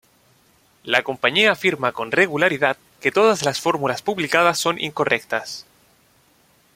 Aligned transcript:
La 0.83 1.03
compañía 1.03 1.51
afirma 1.51 1.91
con 1.91 2.11
regularidad 2.11 2.75
que 3.01 3.11
todas 3.11 3.43
las 3.43 3.61
fórmulas 3.61 4.01
publicadas 4.01 4.57
son 4.57 4.79
incorrectas. 4.81 5.67